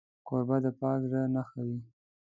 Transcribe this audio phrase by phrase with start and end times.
[0.27, 1.79] کوربه د پاک زړه نښه وي.